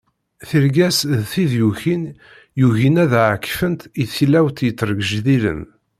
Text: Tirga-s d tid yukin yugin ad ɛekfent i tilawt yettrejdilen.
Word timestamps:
Tirga-s 0.47 0.99
d 1.19 1.21
tid 1.31 1.51
yukin 1.59 2.03
yugin 2.59 2.95
ad 3.03 3.13
ɛekfent 3.27 3.81
i 4.01 4.03
tilawt 4.13 4.57
yettrejdilen. 4.65 5.61